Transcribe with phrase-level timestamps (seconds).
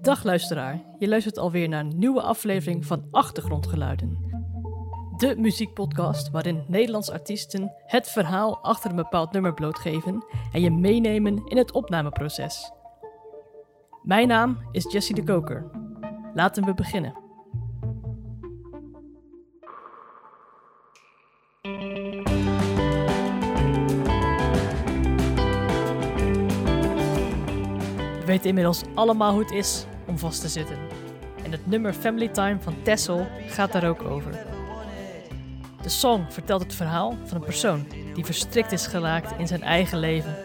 [0.00, 4.28] Dag luisteraar, je luistert alweer naar een nieuwe aflevering van Achtergrondgeluiden.
[5.16, 11.46] De muziekpodcast waarin Nederlandse artiesten het verhaal achter een bepaald nummer blootgeven en je meenemen
[11.46, 12.72] in het opnameproces.
[14.02, 15.70] Mijn naam is Jessie de Koker.
[16.34, 17.19] Laten we beginnen.
[28.30, 30.76] Weten inmiddels allemaal hoe het is om vast te zitten.
[31.44, 34.46] En het nummer Family Time van Tessel gaat daar ook over.
[35.82, 39.98] De song vertelt het verhaal van een persoon die verstrikt is geraakt in zijn eigen
[39.98, 40.36] leven.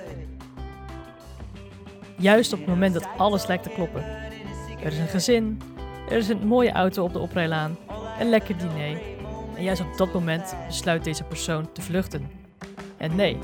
[2.17, 4.05] Juist op het moment dat alles lijkt te kloppen.
[4.83, 5.61] Er is een gezin,
[6.09, 7.77] er is een mooie auto op de oprijlaan,
[8.19, 9.01] een lekker diner.
[9.55, 12.29] En juist op dat moment besluit deze persoon te vluchten.
[12.97, 13.37] En nee,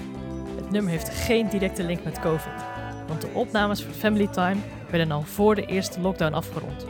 [0.56, 2.81] het nummer heeft geen directe link met COVID,
[3.12, 6.86] want de opnames voor Family Time werden al voor de eerste lockdown afgerond.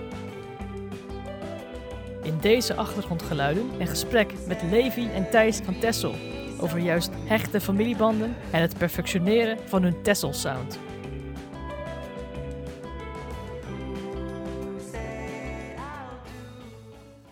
[2.24, 6.16] In deze achtergrondgeluiden een gesprek met Levi en Thijs van Tessel
[6.60, 10.80] over juist hechte familiebanden en het perfectioneren van hun Tessel sound.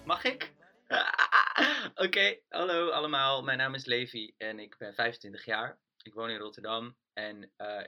[0.06, 0.54] Mag ik?
[2.06, 3.44] Oké, hallo allemaal.
[3.44, 5.80] Mijn naam is Levi en ik ben 25 jaar.
[6.02, 7.84] Ik woon in Rotterdam en eh,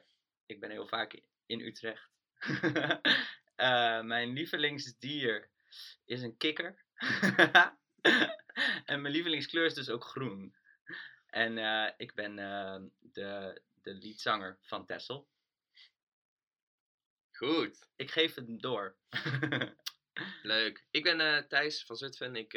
[0.52, 2.10] ik ben heel vaak in Utrecht.
[3.56, 5.50] Eh, mijn lievelingsdier
[6.06, 6.84] is een kikker.
[8.86, 10.56] en mijn lievelingskleur is dus ook groen.
[11.28, 15.28] En eh, ik ben eh, de, de leadzanger van Tessel.
[17.32, 18.96] Goed, Ik geef het door.
[20.44, 20.86] leuk.
[20.92, 22.36] Ik ben Thijs van Zutphen.
[22.36, 22.52] Ik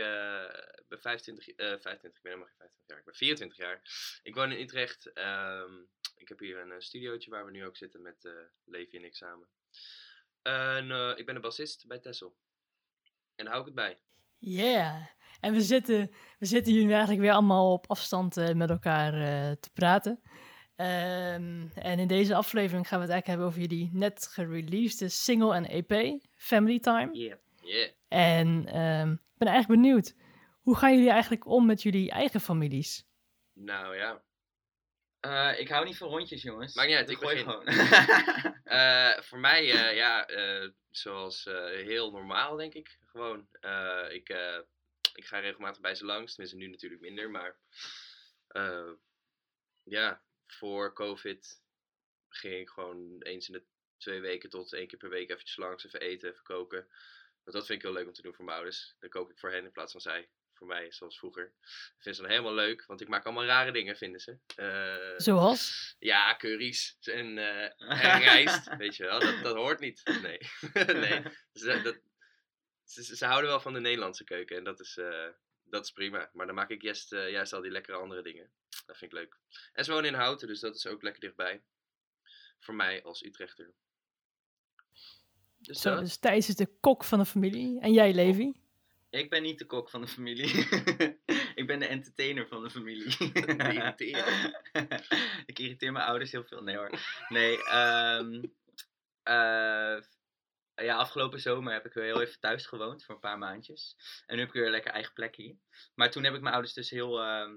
[0.89, 2.99] ben 25, eh 25, ik ben helemaal geen 25 jaar.
[2.99, 3.81] Ik ben 24 jaar.
[4.23, 5.13] Ik woon in Utrecht.
[5.13, 5.75] Ehm,
[6.25, 8.33] ik heb hier een uh, studiootje waar we nu ook zitten met eh
[8.65, 9.49] Levi en ik samen.
[10.43, 12.37] En, eh, ik ben een bassist bij Tessel.
[13.35, 13.99] En daar hou ik het bij.
[14.39, 15.07] Yeah!
[15.41, 19.15] En we zitten, we zitten hier nu eigenlijk weer allemaal op afstand eh, met elkaar
[19.15, 20.21] eh, te praten.
[20.77, 25.55] Ehm, en in deze aflevering gaan we het eigenlijk hebben over jullie net gereleasede single
[25.55, 27.15] en EP, Family Time.
[27.15, 27.39] Yeah.
[27.63, 27.91] Yeah.
[28.09, 30.15] En ehm, ik ben eigenlijk benieuwd,
[30.61, 33.07] hoe gaan jullie eigenlijk om met jullie eigen families?
[33.53, 34.23] Nou ja.
[35.25, 36.75] Eh, ik hou niet van rondjes, jongens.
[36.75, 37.51] Maakt niet uit, ik gooi begin.
[37.51, 37.67] gewoon.
[38.65, 40.29] Eh, voor mij, eh, ja,
[40.91, 42.99] zoals heel normaal denk ik.
[43.07, 43.49] Gewoon,
[44.11, 44.29] ik,
[45.15, 46.35] ik ga regelmatig bij ze langs.
[46.35, 47.31] Tenminste, nu natuurlijk minder.
[47.31, 47.57] Maar
[49.83, 51.63] ja, voor COVID
[52.29, 53.65] ging ik gewoon eens in de
[53.97, 55.85] twee weken tot één keer per week eventjes langs.
[55.85, 56.89] Even eten, even koken.
[57.45, 58.95] Want dat vind ik heel leuk om te doen voor mijn ouders.
[58.99, 60.29] Dan kook ik voor hen in plaats van zij.
[60.65, 61.53] Voor mij, zoals vroeger.
[61.63, 64.39] Ik vind ze dan helemaal leuk, want ik maak allemaal rare dingen, vinden ze.
[64.57, 65.95] Eh, Zoals?
[65.99, 69.21] ja, curry's en, eh, en rijst, weet je wel.
[69.21, 70.03] Dat, dat hoort niet.
[70.23, 70.39] Nee.
[71.09, 71.23] nee.
[71.53, 72.01] Ze, dat,
[72.85, 75.29] ze, ze houden wel van de Nederlandse keuken en dat is, eh,
[75.65, 76.31] dat is prima.
[76.33, 78.51] Maar dan maak ik juist, juist al die lekkere andere dingen.
[78.87, 79.39] Dat vind ik leuk.
[79.73, 81.63] En ze wonen in Houten, dus dat is ook lekker dichtbij.
[82.59, 83.73] Voor mij als Utrechter.
[85.59, 87.81] Dus Zo, dus Thijs is de kok van de familie.
[87.81, 88.63] En jij, Levi?
[89.15, 90.49] Ik ben niet de kok van de familie.
[91.61, 93.07] ik ben de entertainer van de familie.
[95.47, 96.63] ik irriteer mijn ouders heel veel.
[96.63, 96.91] Nee hoor.
[97.29, 97.57] Nee,
[99.23, 100.01] eh,
[100.75, 103.97] ja, afgelopen zomer heb ik weer heel even thuis gewoond voor een paar maandjes.
[104.27, 105.57] En nu heb ik weer een lekker eigen plek hier.
[105.95, 107.55] Maar toen heb ik mijn ouders dus heel, ehm,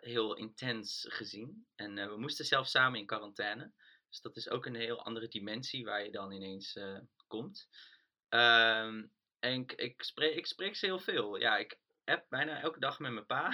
[0.00, 1.66] heel intens gezien.
[1.74, 3.72] En eh, we moesten zelf samen in quarantaine.
[4.08, 7.68] Dus dat is ook een heel andere dimensie waar je dan ineens eh, komt.
[8.28, 9.02] Ehm,
[9.42, 11.36] en ik, ik, spreek, ik spreek ze heel veel.
[11.36, 13.52] Ja, ik app bijna elke dag met mijn pa.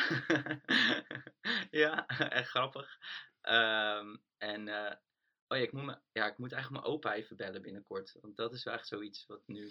[1.83, 2.07] ja,
[2.41, 2.99] echt grappig.
[3.41, 4.95] Ehm, en eh,
[5.49, 8.17] oh ja ik, moet me, ja, ik moet eigenlijk mijn opa even bellen binnenkort.
[8.21, 9.71] Want dat is wel echt zoiets wat nu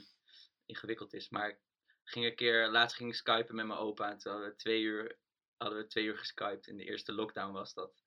[0.66, 1.30] ingewikkeld is.
[1.30, 1.60] Maar ik
[2.04, 4.12] ging een keer, laatst ging ik skypen met mijn opa.
[4.12, 5.18] En toen hadden we twee uur,
[5.58, 6.68] hadden we twee uur geskyped.
[6.68, 8.04] In de eerste lockdown was dat.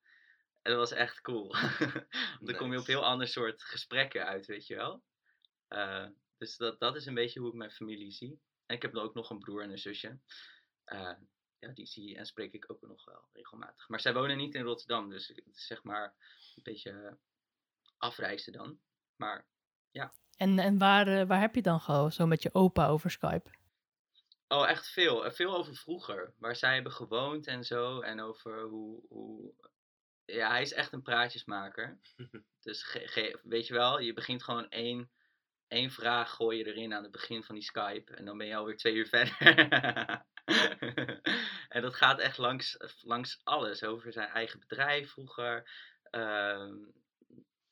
[0.63, 1.55] En dat was echt cool.
[2.39, 5.03] Want dan kom je op heel ander soort gesprekken uit, weet je wel.
[5.69, 6.07] Eh,
[6.41, 8.41] dus dat, dat is een beetje hoe ik mijn familie zie.
[8.67, 10.19] En ik heb dan ook nog een broer en een zusje.
[10.85, 11.13] Eh,
[11.59, 13.89] ja, die zie en spreek ik ook nog wel regelmatig.
[13.89, 16.15] Maar zij wonen niet in Rotterdam, dus het is zeg maar
[16.55, 17.19] een beetje
[17.97, 18.81] afreizen dan.
[19.17, 19.49] Maar
[20.37, 23.51] En, en waar, eh, waar heb je dan gewoon zo met je opa over Skype?
[24.49, 25.25] Oh, echt veel.
[25.25, 26.35] Eh, Veel over vroeger.
[26.39, 28.01] Waar zij hebben gewoond en zo.
[28.01, 29.03] En over hoe.
[29.09, 29.55] hoe...
[30.25, 32.01] Ja, hij is echt een praatjesmaker.
[32.67, 35.11] dus ge- ge- weet je wel, je begint gewoon één,
[35.71, 38.15] één vraag gooi je erin aan het begin van die Skype.
[38.15, 39.37] En dan ben je alweer twee uur verder.
[41.69, 43.83] en dat gaat echt langs, langs alles.
[43.85, 45.71] Over zijn eigen bedrijf vroeger.
[46.11, 46.75] ehm,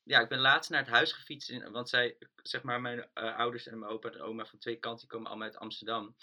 [0.03, 1.49] ja, ik ben laatst naar het huis gefietst.
[1.49, 4.79] In, want zij, zeg maar, mijn eh, ouders en mijn opa en oma van twee
[4.79, 6.15] kanten, die komen allemaal uit Amsterdam.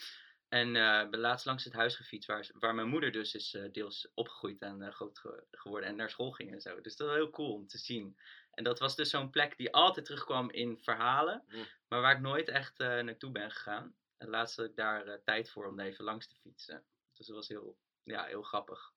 [0.48, 3.72] En ik ben laatst langs het huis gefietst, waar, waar mijn moeder dus is eh,
[3.72, 6.80] deels opgegroeid en groot ge- geworden en naar school ging en zo.
[6.80, 8.16] Dus dat was heel cool om te zien.
[8.56, 11.64] En dat was dus zo'n plek die altijd terugkwam in verhalen, Mm.
[11.88, 13.96] maar waar ik nooit echt eh, naartoe ben gegaan.
[14.16, 16.84] En laatst had ik daar eh, tijd voor om daar even langs te fietsen.
[17.12, 18.92] Dus dat was heel, ja, heel grappig.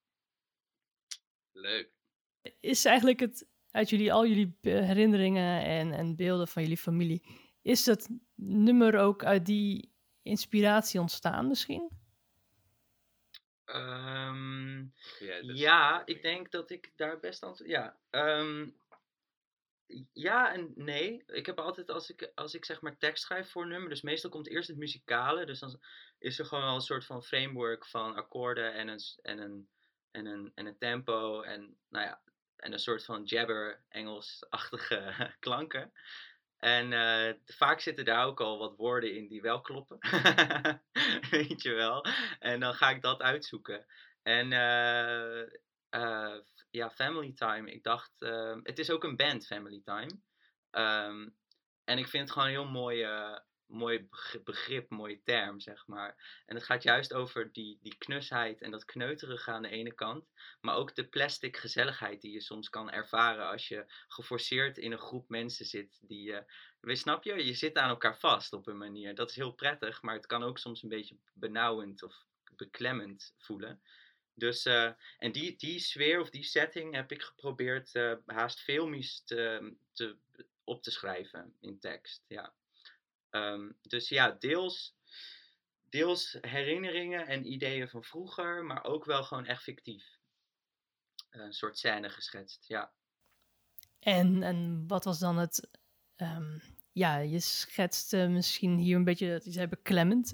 [1.52, 1.90] Leuk.
[2.60, 7.22] Is eigenlijk het, uit jullie, al jullie herinneringen en, en beelden van jullie familie,
[7.62, 9.92] is dat nummer ook uit die
[10.22, 11.90] inspiratie ontstaan misschien?
[13.64, 14.86] Ehm,
[15.42, 17.54] Ja, ik denk dat ik daar best aan.
[17.64, 18.68] Ja, ehm,
[20.12, 21.22] ja en nee.
[21.26, 24.02] Ik heb altijd, als ik, als ik zeg maar tekst schrijf voor een nummer, dus
[24.02, 25.46] meestal komt eerst het muzikale.
[25.46, 25.80] Dus dan
[26.18, 29.68] is er gewoon wel een soort van framework van akkoorden en een, en een,
[30.10, 31.42] en een, en een tempo.
[31.42, 32.20] En, nou ja,
[32.56, 35.92] en een soort van jabber Engels-achtige klanken.
[36.58, 39.98] En eh, vaak zitten daar ook al wat woorden in die wel kloppen.
[41.30, 42.04] Weet je wel.
[42.38, 43.86] En dan ga ik dat uitzoeken.
[44.22, 44.52] En
[46.42, 47.70] f- ja, Family Time.
[47.72, 50.20] Ik dacht, eh, het is ook een band, Family Time.
[50.70, 51.28] Ehm,
[51.84, 55.86] en ik vind het gewoon een heel mooi, eh, mooi beg- begrip, mooie term, zeg
[55.86, 56.42] maar.
[56.46, 60.32] En het gaat juist over die, die knusheid en dat kneuterige aan de ene kant.
[60.60, 64.98] Maar ook de plastic gezelligheid die je soms kan ervaren als je geforceerd in een
[64.98, 65.98] groep mensen zit.
[66.02, 66.44] Die, eh,
[66.80, 67.44] weet, snap je?
[67.46, 69.14] Je zit aan elkaar vast op een manier.
[69.14, 72.24] Dat is heel prettig, maar het kan ook soms een beetje benauwend of
[72.56, 73.82] beklemmend voelen.
[74.34, 79.22] Dus, eh, en die, die sfeer of die setting heb ik geprobeerd eh, haast filmisch
[79.24, 80.16] te, te,
[80.64, 82.24] op te schrijven in tekst.
[82.28, 82.52] Ja.
[83.30, 84.94] Ehm, dus ja, deels,
[85.88, 90.18] deels herinneringen en ideeën van vroeger, maar ook wel gewoon echt fictief.
[91.30, 92.92] Een soort scène geschetst, ja.
[93.98, 95.70] En, en wat was dan het...
[96.16, 96.58] ehm,
[96.92, 100.32] ja, je schetste misschien hier een beetje, dat zei beklemmend.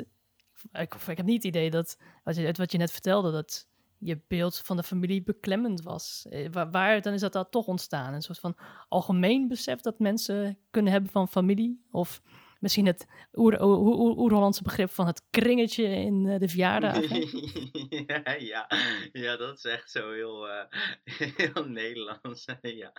[0.73, 3.69] Ik, ik heb niet het idee dat, wat je, uit wat je net vertelde, dat
[3.99, 6.27] je beeld van de familie beklemmend was.
[6.31, 8.15] Eh, Waar, waar dan is dat dan toch ontstaan?
[8.15, 8.57] Een soort van
[8.89, 11.87] algemeen besef dat mensen kunnen hebben van familie?
[11.91, 12.23] Of
[12.61, 17.19] misschien het oer- oer- oer- oer-Hollandse begrip van het kringetje in eh, de verjaardagen?
[18.53, 18.69] ja,
[19.13, 20.65] ja, dat is echt zo heel, eh,
[21.55, 22.45] heel Nederlands.
[22.63, 22.91] ja,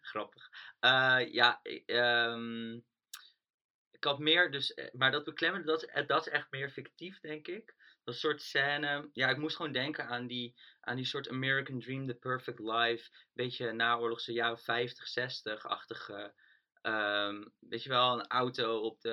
[0.00, 0.50] grappig.
[1.32, 2.72] Ja, ehm,
[3.90, 7.74] ik had meer, dus, maar dat beklemmende, dat, dat is echt meer fictief, denk ik.
[8.04, 9.10] Dat soort scène.
[9.12, 13.10] Ja, ik moest gewoon denken aan die, aan die soort American Dream, The Perfect Life.
[13.32, 16.34] Beetje naoorlogse jaren 50, 60-achtige.
[16.82, 19.10] ehm, weet je wel, een auto op de.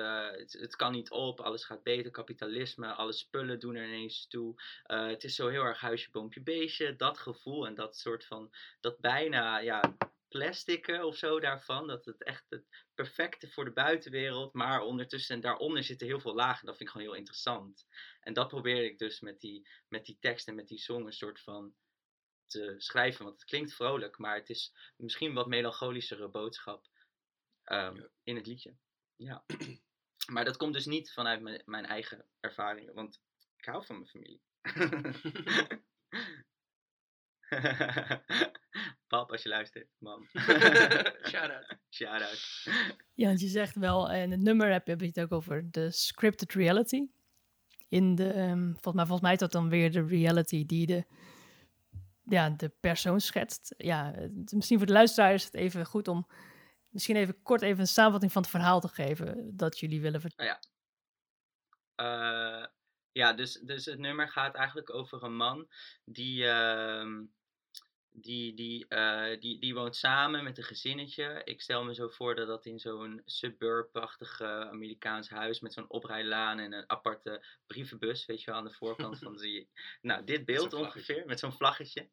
[0.60, 4.62] Het, kan niet op, alles gaat beter, kapitalisme, alle spullen doen er ineens toe.
[4.82, 6.96] Eh, het is zo heel erg huisje, boompje, beestje.
[6.96, 8.54] Dat gevoel en dat soort van.
[8.80, 9.96] Dat bijna, ja,
[10.38, 11.86] plastieke of zo daarvan.
[11.86, 12.64] Dat het echt het
[12.94, 14.52] perfecte voor de buitenwereld.
[14.52, 16.66] Maar ondertussen en daaronder zitten heel veel lagen.
[16.66, 17.86] Dat vind ik gewoon heel interessant.
[18.20, 21.12] En dat probeer ik dus met die, met die tekst en met die song een
[21.12, 21.74] soort van
[22.46, 23.24] te schrijven.
[23.24, 26.86] Want het klinkt vrolijk, maar het is misschien een wat melancholischere boodschap
[27.62, 28.08] ehm, Ja.
[28.22, 28.76] in het liedje.
[29.16, 29.44] Ja.
[30.32, 33.20] Maar dat komt dus niet vanuit mijn, mijn eigen ervaringen, want
[33.56, 34.42] ik hou van mijn familie.
[39.14, 40.28] Pap, als je luistert, mam.
[41.30, 41.76] Shout-out.
[41.90, 42.62] Shout out.
[43.14, 46.52] Ja, want je zegt wel, en het nummer heb je het ook over de scripted
[46.52, 47.06] reality.
[47.88, 51.04] In de, ehm, volgens, mij, volgens mij is dat dan weer de reality die de,
[52.24, 53.74] ja, de persoon schetst.
[53.76, 56.26] Ja, het- misschien voor de luisteraar is het even goed om
[56.88, 60.58] misschien even kort even een samenvatting van het verhaal te geven dat jullie willen vertellen.
[61.94, 62.66] Eh,
[63.12, 65.68] ja, dus, dus het nummer gaat eigenlijk over een man
[66.04, 67.24] die, ehm,
[68.16, 71.42] die, die, eh, die, die woont samen met een gezinnetje.
[71.44, 75.90] Ik stel me zo voor dat dat in zo'n suburb-achtig eh, Amerikaans huis met zo'n
[75.90, 79.68] oprijlaan en een aparte brievenbus, weet je wel, aan de voorkant van die.
[80.00, 82.08] Nou, dit beeld ongeveer, met zo'n vlaggetje.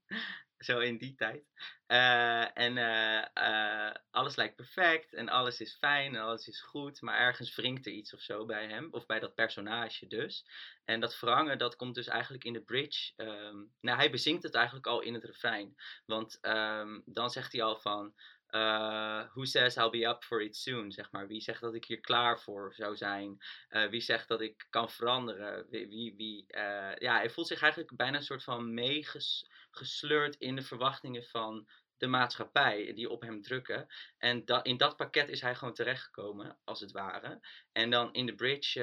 [0.64, 1.44] Zo in die tijd.
[1.88, 7.02] Eh, en eh, eh, alles lijkt perfect en alles is fijn en alles is goed,
[7.02, 10.46] maar ergens wringt er iets of zo bij hem, of bij dat personage dus.
[10.86, 13.14] En dat verhangen, dat komt dus eigenlijk in de bridge.
[13.16, 15.76] ehm, nou, hij bezingt het eigenlijk al in het refrein.
[16.06, 18.14] Want ehm, dan zegt hij al van,
[18.52, 21.28] eh, who says I'll be up for it soon, zeg maar.
[21.28, 23.38] Wie zegt dat ik hier klaar voor zou zijn?
[23.70, 25.68] Eh, wie zegt dat ik kan veranderen?
[25.70, 30.62] Wie, wie, eh, ja, hij voelt zich eigenlijk bijna een soort van meegesleurd in de
[30.62, 31.68] verwachtingen van
[31.98, 33.88] de maatschappij die op hem drukken.
[34.18, 37.40] En da in dat pakket is hij gewoon terechtgekomen, als het ware.
[37.72, 38.80] En dan in de bridge,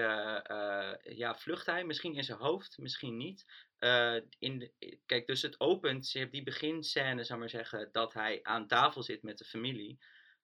[1.03, 3.45] ja, vlucht hij, misschien in zijn hoofd, misschien niet.
[3.79, 8.13] Eh, in de, kijk, dus het opent, je hebt die beginscène, zou maar zeggen, dat
[8.15, 9.99] hij aan tafel zit met de familie.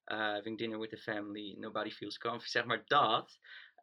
[0.05, 2.49] eh, having dinner with the family, nobody feels comfy.
[2.49, 3.39] Zeg maar dat.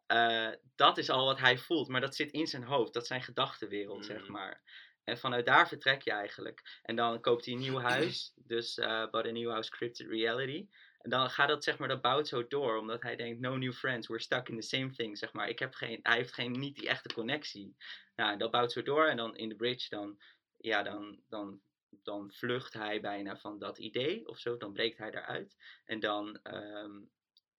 [0.06, 2.92] eh, dat is al wat hij voelt, maar dat zit in zijn hoofd.
[2.92, 4.32] Dat is zijn gedachtenwereld, zeg Mm.
[4.32, 4.62] maar.
[5.04, 6.80] En vanuit daar vertrek je eigenlijk.
[6.82, 8.32] En dan koopt hij een nieuw huis.
[8.36, 10.68] Dus uh, but a new house scripted reality.
[11.02, 12.76] En dan gaat dat, zeg maar, dat bouwt zo door.
[12.76, 15.48] Omdat hij denkt, no new friends, we're stuck in the same thing, zeg maar.
[15.48, 17.76] Ik heb geen, hij heeft geen, niet die echte connectie.
[18.16, 19.06] Nou, dat bouwt zo door.
[19.06, 20.18] En dan in de bridge, dan,
[20.56, 24.56] ja, dan, dan, dan vlucht hij bijna van dat idee of zo.
[24.56, 25.56] Dan breekt hij daaruit.
[25.84, 27.00] En dan, ehm,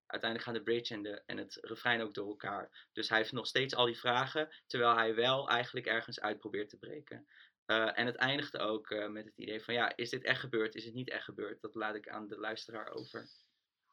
[0.06, 2.88] uiteindelijk gaan de bridge en, de, en het refrein ook door elkaar.
[2.92, 6.68] Dus hij heeft nog steeds al die vragen, terwijl hij wel eigenlijk ergens uit probeert
[6.68, 7.26] te breken.
[7.66, 10.74] Uh, en het eindigt ook uh, met het idee van, ja, is dit echt gebeurd?
[10.74, 11.60] Is het niet echt gebeurd?
[11.60, 13.28] Dat laat ik aan de luisteraar over.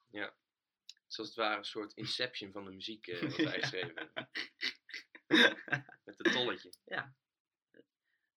[0.10, 0.34] Ja,
[1.08, 4.30] zoals het ware een soort inception van de muziek uh, wat wij geschreven hebben.
[6.04, 6.74] Met het tolletje.
[6.86, 7.16] Ja.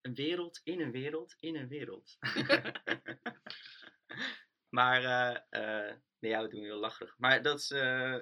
[0.00, 2.16] Een wereld in een wereld in een wereld.
[4.78, 5.38] maar, uh,
[6.18, 7.18] nee, ja, we doen heel lacherig.
[7.18, 8.18] Maar dat is, uh,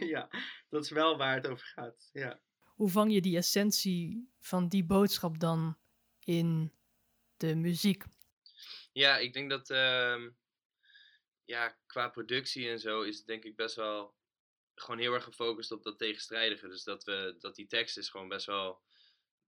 [0.14, 0.28] ja,
[0.68, 2.10] dat is wel waar het over gaat.
[2.12, 2.40] Ja.
[2.60, 5.78] Hoe vang je die essentie van die boodschap dan
[6.24, 6.72] in
[7.36, 8.04] de muziek?
[8.92, 10.22] Ja, ik denk dat uh,
[11.44, 14.14] ja, qua productie en zo is het denk ik best wel
[14.74, 16.68] gewoon heel erg gefocust op dat tegenstrijdige.
[16.68, 18.82] Dus dat, we, dat die tekst is gewoon best wel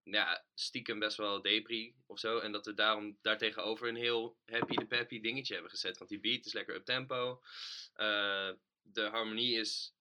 [0.03, 2.39] ja, stiekem best wel depri of zo.
[2.39, 5.97] En dat we daarom daartegenover een heel happy de peppy dingetje hebben gezet.
[5.97, 7.41] Want die beat is lekker up tempo.
[7.95, 9.95] Uh, de harmonie is,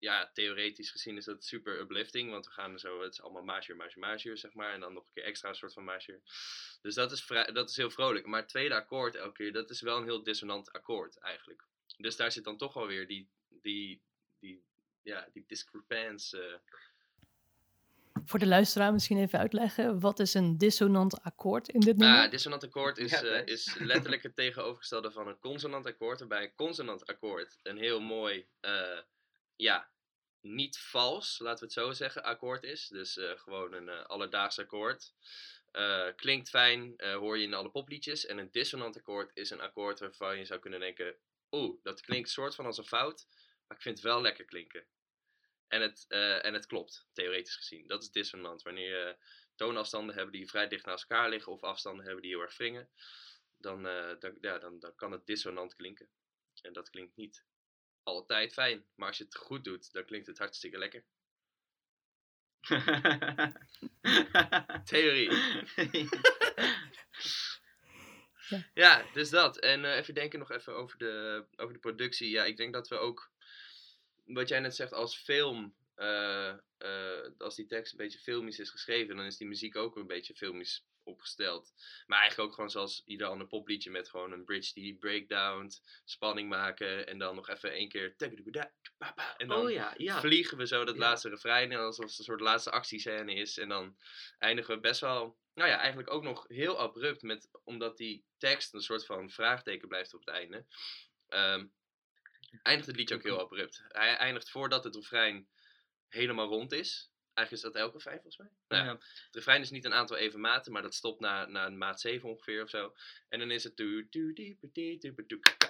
[0.00, 2.30] ja, theoretisch gezien is dat super uplifting.
[2.30, 4.72] Want we gaan zo, het is allemaal major, major, major, zeg maar.
[4.72, 6.20] En dan nog een keer extra een soort van major.
[6.82, 8.26] Dus dat is, vrij, dat is heel vrolijk.
[8.26, 11.64] Maar het tweede akkoord elke keer, dat is wel een heel dissonant akkoord eigenlijk.
[11.96, 14.02] Dus daar zit dan toch wel weer die, die,
[14.38, 14.62] die,
[15.02, 16.36] ja, die discrepancy.
[16.36, 16.54] Uh,
[18.24, 20.00] voor de luisteraar misschien even uitleggen.
[20.00, 22.18] Wat is een dissonant akkoord in dit nummer?
[22.18, 26.18] Ah, uh, dissonant akkoord is, ja, uh, is letterlijk het tegenovergestelde van een consonant akkoord.
[26.18, 28.98] Waarbij een consonant akkoord een heel mooi, uh,
[29.60, 29.90] ja,
[30.40, 32.88] niet vals, laten we het zo zeggen, akkoord is.
[32.88, 35.14] Dus gewoon een alledaags akkoord.
[36.16, 38.26] klinkt fijn, hoor je in alle popliedjes.
[38.26, 41.16] En een dissonant akkoord is een akkoord waarvan je zou kunnen denken...
[41.50, 43.26] Oeh, dat klinkt soort van als een fout,
[43.66, 44.86] maar ik vind het wel lekker klinken.
[45.70, 47.86] En het, uh, en het klopt, theoretisch gezien.
[47.86, 48.62] Dat is dissonant.
[48.62, 49.16] Wanneer je
[49.54, 52.90] toonafstanden hebt die vrij dicht naast elkaar liggen of afstanden hebben die heel erg wringen,
[53.56, 56.08] dan, uh, dan, ja, dan, dan kan het dissonant klinken.
[56.62, 57.44] En dat klinkt niet
[58.02, 61.04] altijd fijn, maar als je het goed doet, dan klinkt het hartstikke lekker.
[64.84, 65.30] Theorie.
[68.48, 68.64] ja.
[68.74, 69.58] ja, dus dat.
[69.58, 72.30] En uh, even denken nog even over de, over de productie.
[72.30, 73.30] Ja, ik denk dat we ook
[74.24, 78.70] wat jij net zegt, als film, uh, uh, als die tekst een beetje filmisch is
[78.70, 81.72] geschreven, dan is die muziek ook een beetje filmisch opgesteld.
[82.06, 86.48] Maar eigenlijk ook gewoon zoals ieder ander popliedje met gewoon een bridge die breakdownt, spanning
[86.48, 88.14] maken en dan nog even één keer
[89.36, 90.20] en dan oh, ja, ja.
[90.20, 91.00] vliegen we zo dat ja.
[91.00, 93.96] laatste refrein alsof het een soort laatste actiescène is en dan
[94.38, 98.74] eindigen we best wel, nou ja, eigenlijk ook nog heel abrupt met, omdat die tekst
[98.74, 100.66] een soort van vraagteken blijft op het einde.
[101.28, 101.72] Um,
[102.62, 103.84] eindigt het liedje ook heel abrupt.
[103.88, 105.48] Hij eindigt voordat het refrein
[106.10, 107.10] helemaal rond is.
[107.34, 108.50] Eigenlijk is dat elke vijf volgens mij.
[108.68, 108.92] Nou, ja.
[108.92, 112.00] Het refrein is niet een aantal even maten, maar dat stopt na, na een maat
[112.00, 112.94] 7 ongeveer of zo.
[113.28, 113.80] En dan is het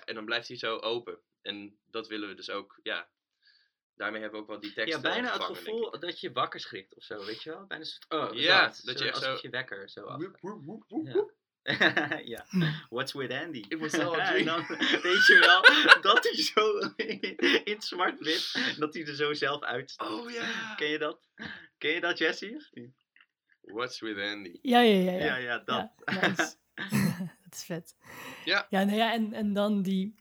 [0.05, 1.21] en dan blijft hij zo open.
[1.43, 3.11] En dat willen we dus ook, ja.
[3.95, 4.95] Daarmee hebben we ook wel die tekst.
[4.95, 7.67] Ja, bijna het gevoel dat je wakker schrikt of zo, weet je wel?
[7.67, 9.39] Bijna soort, oh, ja, dat, je echt zo...
[9.43, 10.21] je wekker zo af.
[12.25, 12.45] Ja.
[12.51, 12.73] ja.
[12.89, 13.65] What's with Andy?
[13.69, 14.05] It was en
[14.45, 15.63] dan weet je wel
[16.01, 16.79] dat hij zo
[17.73, 20.11] in zwart-wit, dat hij er zo zelf uitstaat.
[20.11, 20.41] Oh ja.
[20.41, 20.77] Yeah.
[20.77, 21.29] Ken je dat?
[21.79, 22.69] Ken je dat, Jesse?
[23.61, 24.59] What's with Andy?
[24.63, 25.13] Ja, ja, ja.
[25.13, 25.91] Ja, ja, ja dat.
[26.05, 26.55] Ja, nice.
[27.43, 27.97] dat is vet.
[28.45, 28.67] Ja.
[28.71, 30.15] Ja, nou ja, en, en dan die...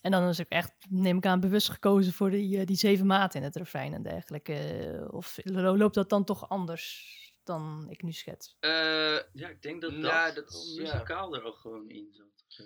[0.00, 3.40] En dan is ook echt, neem ik aan, bewust gekozen voor die, die zeven maten
[3.40, 5.08] in het refrein en dergelijke.
[5.10, 7.06] Of loopt dat dan toch anders?
[7.44, 8.56] Dan ik nu schets.
[8.60, 11.40] Uh, ja, ik denk dat dat, nou, dat is, muzikaal ja.
[11.40, 12.44] er ook gewoon in zat.
[12.46, 12.64] Zo.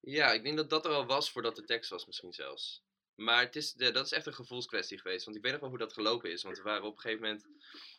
[0.00, 2.86] Ja, ik denk dat dat er al was voordat de tekst was misschien zelfs.
[3.14, 5.24] Maar het is, dat is echt een gevoelskwestie geweest.
[5.24, 6.42] Want ik weet nog wel hoe dat gelopen is.
[6.42, 7.46] Want we waren op een gegeven moment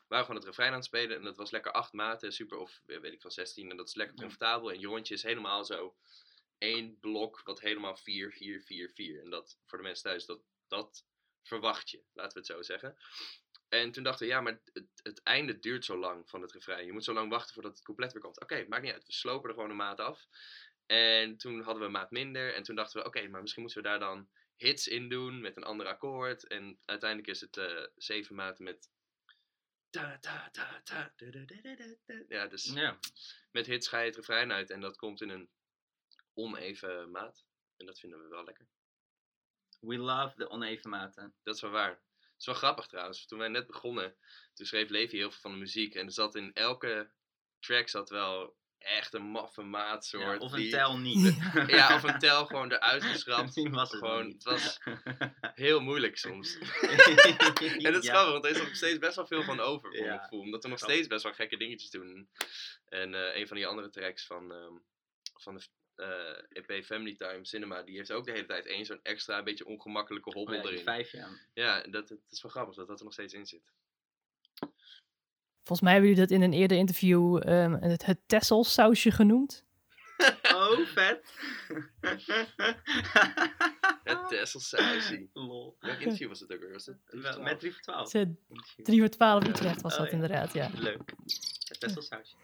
[0.07, 1.17] waren gewoon het refrein aan het spelen.
[1.17, 3.69] En dat was lekker acht maten, super, of weet ik van 16.
[3.69, 4.71] En dat is lekker comfortabel.
[4.71, 5.95] En Joontje is helemaal zo
[6.57, 9.21] één blok wat helemaal 4, 4, 4, 4.
[9.24, 11.05] En dat, voor de mensen thuis, dat, dat
[11.43, 12.98] verwacht je, laten we het zo zeggen.
[13.69, 16.85] En toen dachten we, ja, maar het, het einde duurt zo lang van het refrein.
[16.85, 18.41] Je moet zo lang wachten voordat het compleet weer komt.
[18.41, 19.05] Oké, okay, maakt niet uit.
[19.05, 20.27] We slopen er gewoon een maat af.
[20.85, 22.53] En toen hadden we een maat minder.
[22.53, 25.41] En toen dachten we, oké, okay, maar misschien moeten we daar dan hits in doen
[25.41, 26.47] met een ander akkoord.
[26.47, 28.89] En uiteindelijk is het uh, zeven maten met...
[29.89, 31.13] Ta, ta, ta, ta,
[32.27, 32.99] ja, dus ja.
[33.51, 34.69] met hits ga je het refrein uit.
[34.69, 35.49] En dat komt in een
[36.33, 37.45] oneven maat.
[37.77, 38.67] En dat vinden we wel lekker.
[39.79, 41.35] We love de oneven maten.
[41.43, 42.01] Dat is wel waar.
[42.39, 43.25] Het is wel grappig trouwens.
[43.25, 44.15] Toen wij net begonnen,
[44.53, 45.96] toen schreef Levi heel veel van de muziek.
[45.96, 47.12] En er zat in elke
[47.60, 50.24] track zat wel echt een maffe maat soort.
[50.24, 51.38] Ja, of een die- tel niet.
[51.67, 53.43] Ja, of een tel gewoon eruit geschrapt.
[53.46, 54.34] Misschien was het Gewoon, niet.
[54.34, 54.79] het was
[55.65, 56.58] heel moeilijk soms.
[56.58, 58.12] en dat is Ja.
[58.13, 60.05] grappig, want er is nog steeds best wel veel van over, voor Ja.
[60.05, 60.39] mijn gevoel.
[60.41, 62.29] Omdat we nog steeds best wel gekke dingetjes doen.
[62.86, 64.74] En eh, een van die andere tracks van, ehm,
[65.34, 65.63] van de
[66.50, 70.29] EP Family Time Cinema, die heeft ook de hele tijd één zo'n extra, beetje ongemakkelijke
[70.29, 70.84] Oh hobbel ja, die erin.
[70.84, 71.13] vijf.
[71.53, 73.72] Ja, dat, het is wel grappig dat dat er nog steeds in zit.
[75.63, 79.63] Volgens mij hebben jullie dat in een eerder interview ehm, het, het Tessel sausje genoemd.
[80.53, 81.34] Oh, vet.
[84.03, 85.29] Het Tesselsausie.
[85.34, 85.75] Lol.
[85.79, 86.72] Welk interview was het ook weer?
[86.72, 88.12] Was het Wel, Met 3 voor 12.
[88.12, 89.50] Het is, eh, 3 voor 12 Ja.
[89.50, 90.13] Utrecht was Oh, dat ja.
[90.13, 90.70] inderdaad, ja.
[90.74, 91.13] Leuk.
[91.68, 92.36] Het tesselsausje.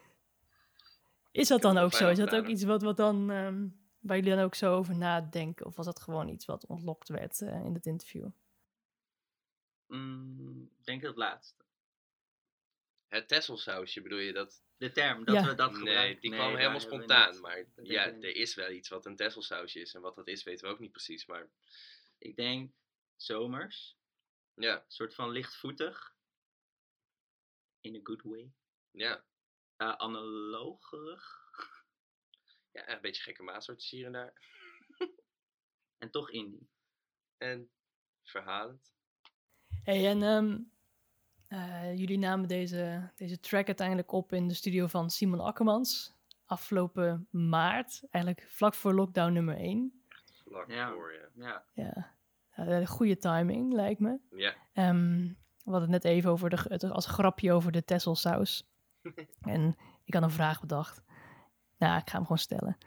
[1.36, 2.10] Is dat dan ook zo?
[2.10, 3.68] Is dat ook iets wat, wat dan, ehm,
[4.00, 5.66] waar jullie dan ook zo over nadenken?
[5.66, 8.28] Of was dat gewoon iets wat ontlokt werd eh, in het interview?
[9.88, 11.64] Mm, Ik denk het laatste.
[13.08, 14.64] Het Tesselsausje bedoel je dat?
[14.78, 15.46] De term, dat Ja.
[15.46, 16.22] we dat Nee, gebruiken.
[16.22, 17.40] die Nee, kwam helemaal spontaan.
[17.40, 19.94] Maar Dat ja, er is wel iets wat een Tesselsausje is.
[19.94, 21.26] En wat dat is, weten we ook niet precies.
[21.26, 21.50] Maar
[22.18, 22.72] Ik denk
[23.16, 23.98] zomers.
[24.54, 26.16] ja, Een soort van lichtvoetig.
[27.82, 28.52] In a good way.
[28.92, 29.24] ja.
[29.78, 31.40] Uh, analogerig.
[32.72, 34.34] ja een beetje gekke maatsoortjes hier en daar.
[35.98, 36.70] En toch indie.
[37.38, 37.70] En
[38.24, 38.94] verhalend.
[39.84, 40.58] Hey, en ehm,
[41.48, 46.14] eh, jullie namen deze, deze track uiteindelijk op in de studio van Simon Akkermans.
[46.46, 50.04] Afgelopen maart, eigenlijk vlak voor lockdown nummer 1.
[50.44, 50.92] Vlak Ja.
[50.94, 51.30] voor, ja.
[51.36, 51.66] Ja.
[51.74, 52.14] Ja,
[52.56, 54.20] Eh, goede timing lijkt me.
[54.30, 55.28] Ja, Ehm,
[55.64, 58.68] we hadden het net even over de, het, als grapje over de Tesselsaus.
[59.56, 61.04] en ik had een vraag bedacht.
[61.78, 62.78] Nou, ik ga hem gewoon stellen.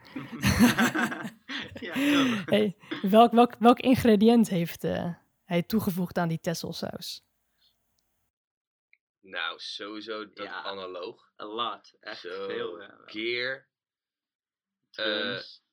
[1.87, 1.93] ja.
[2.45, 7.27] Hey, welk, welk, welk ingrediënt heeft eh, hij toegevoegd aan die Tesselsaus?
[9.21, 10.63] nou sowieso dat Ja.
[10.63, 11.31] analoog.
[11.41, 11.93] A lot.
[11.99, 12.81] Echt veel.
[12.81, 12.97] ja.
[13.05, 13.67] Gear,
[14.89, 15.63] Drums.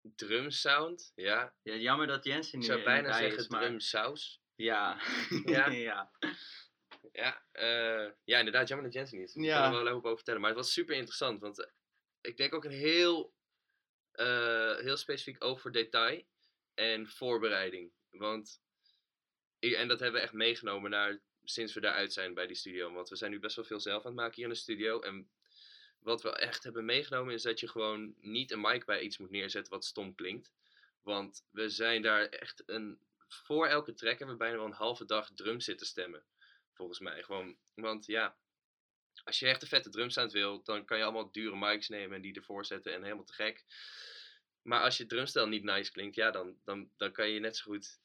[0.00, 1.12] drum sound.
[1.14, 3.60] Ja, ja, jammer dat Jensen ik nu zou bijna niet bij zeggen is, maar...
[3.60, 4.42] drum saus.
[4.54, 5.00] Ja.
[5.44, 5.68] Ja.
[5.90, 6.10] ja.
[7.12, 9.34] Ja, eh, ja, inderdaad, jammer dat Jensen niet is.
[9.34, 9.56] Ik Ja.
[9.62, 10.40] kan er wel even over vertellen.
[10.40, 11.70] Maar het was super interessant, want eh,
[12.20, 13.34] ik denk ook een heel,
[14.12, 16.22] eh, heel specifiek oog voor detail
[16.74, 17.92] en voorbereiding.
[18.10, 18.62] Want,
[19.58, 22.92] ik- en dat hebben we echt meegenomen naar, sinds we daaruit zijn bij die studio.
[22.92, 25.00] Want we zijn nu best wel veel zelf aan het maken hier in de studio.
[25.00, 25.30] En
[25.98, 29.30] wat we echt hebben meegenomen is dat je gewoon niet een mic bij iets moet
[29.30, 30.52] neerzetten wat stom klinkt.
[31.02, 35.04] Want we zijn daar echt een, voor elke track hebben we bijna wel een halve
[35.04, 36.24] dag drum zitten stemmen
[36.74, 37.22] volgens mij.
[37.22, 38.36] Gewoon, want ja,
[39.24, 42.22] als je echt een vette drumsound wil, dan kan je allemaal dure mics nemen en
[42.22, 43.64] die ervoor zetten en helemaal te gek.
[44.62, 47.70] Maar als je drumstel niet nice klinkt, ja, dan, dan, dan kan je net zo
[47.70, 47.98] goed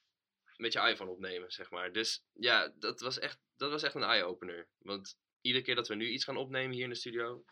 [0.58, 1.92] met je iPhone opnemen, zeg maar.
[1.92, 4.68] Dus ja, dat was echt, dat was echt een eye-opener.
[4.78, 7.46] Want iedere keer dat we nu iets gaan opnemen hier in de studio,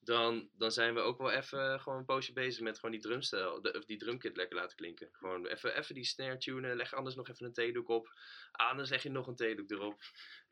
[0.00, 3.62] dan, dan zijn we ook wel even gewoon een poosje bezig met gewoon die drumstel,
[3.62, 5.08] de, of die drumkit lekker laten klinken.
[5.12, 8.12] Gewoon even, even die snare tunen, leg anders nog even een theedoek op.
[8.52, 10.02] Ah, dan leg je nog een theedoek erop.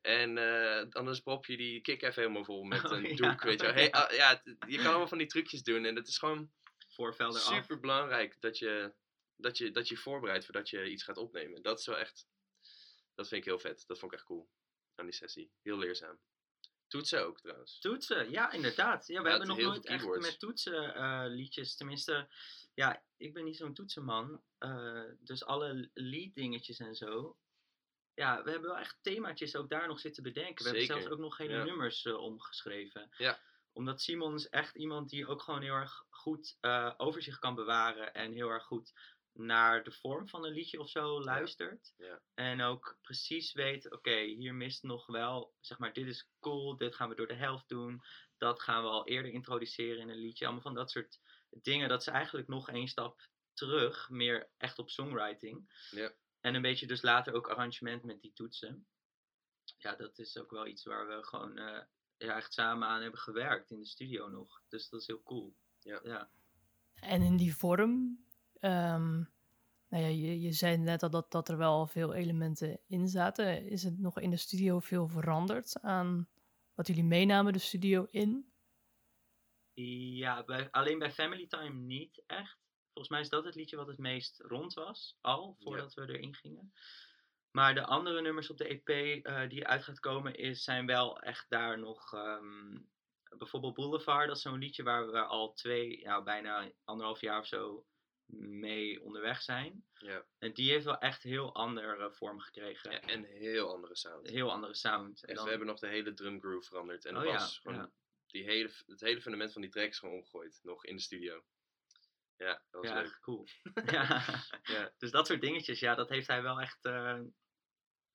[0.01, 3.15] En eh, anders prop je die kick even helemaal vol met Oh, een ja.
[3.15, 3.75] doek, weet je wel.
[3.81, 6.51] Hey, ah, ja, het- je kan allemaal van die trucjes doen en het is gewoon
[7.41, 7.55] af.
[7.55, 8.93] super belangrijk dat je,
[9.37, 11.63] dat, je, dat je voorbereidt voordat je iets gaat opnemen.
[11.63, 12.27] Dat is wel echt,
[13.15, 13.85] dat vind ik heel vet.
[13.87, 14.49] Dat vond ik echt cool
[14.95, 15.51] aan die sessie.
[15.63, 16.19] Heel leerzaam.
[16.89, 17.79] Toetsen ook trouwens.
[17.79, 19.07] Toetsen, ja, inderdaad.
[19.07, 21.77] Ja, we Ja, hebben nog nooit echt met toetsen eh, liedjes.
[21.77, 22.29] Tenminste,
[22.75, 24.43] ja, ik ben niet zo'n toetsenman.
[24.59, 27.37] eh, dus alle lead dingetjes en zo.
[28.15, 30.65] Ja, we hebben wel echt themaatjes ook daar nog zitten bedenken.
[30.65, 31.65] We hebben zelfs ook nog hele ja.
[31.65, 33.11] nummers eh, omgeschreven.
[33.17, 33.39] Ja.
[33.73, 38.15] Omdat Simon is echt iemand die ook gewoon heel erg goed eh, overzicht kan bewaren.
[38.15, 38.93] En heel erg goed
[39.33, 41.95] naar de vorm van een liedje of zo luistert.
[41.97, 42.21] ja.
[42.35, 46.95] En ook precies weet, oké, hier mist nog wel, zeg maar, dit is cool, dit
[46.95, 48.03] gaan we door de helft doen.
[48.37, 50.45] Dat gaan we al eerder introduceren in een liedje.
[50.45, 51.89] Allemaal van dat soort dingen.
[51.89, 55.87] Dat is eigenlijk nog één stap terug, meer echt op songwriting.
[55.91, 56.13] Ja.
[56.41, 58.87] En een beetje dus later ook arrangement met die toetsen.
[59.77, 61.83] Ja, dat is ook wel iets waar we gewoon eh,
[62.17, 64.63] ja, echt samen aan hebben gewerkt in de studio nog.
[64.69, 65.57] Dus dat is heel cool.
[65.81, 66.01] Ja.
[66.03, 66.31] ja.
[66.95, 68.25] En in die vorm,
[68.61, 69.17] ehm,
[69.89, 73.67] nou ja, je, je zei net al dat, dat er wel veel elementen in zaten.
[73.67, 76.29] Is het nog in de studio veel veranderd aan
[76.75, 78.53] wat jullie meenamen de studio in?
[80.15, 82.59] Ja, bij, alleen bij Family Time niet echt.
[82.93, 86.35] Volgens mij is dat het liedje wat het meest rond was, al, voordat we erin
[86.35, 86.73] gingen.
[87.51, 88.89] Maar de andere nummers op de EP
[89.25, 92.13] eh, die uit gaat komen, is, zijn wel echt daar nog...
[92.13, 92.79] ehm,
[93.39, 97.47] bijvoorbeeld Boulevard, dat is zo'n liedje waar we al twee, ja, bijna anderhalf jaar of
[97.47, 97.87] zo
[98.37, 99.85] mee onderweg zijn.
[99.93, 100.25] Ja.
[100.39, 102.91] En die heeft wel echt heel andere vorm gekregen.
[102.91, 104.29] Ja, en heel andere sound.
[104.29, 105.23] Heel andere sound.
[105.23, 107.05] En Echt, dan- we hebben nog de hele drum groove veranderd.
[107.05, 107.93] En de Oh ja, gewoon
[108.27, 110.61] die hele, het hele fundament van die track is gewoon omgegooid.
[110.63, 111.45] Nog in de studio.
[112.37, 113.19] Ja, dat was ja, leuk.
[113.21, 113.47] cool.
[113.93, 114.25] ja.
[114.63, 114.93] Ja.
[114.99, 117.21] Dus dat soort dingetjes, ja, dat heeft hij wel echt, eh,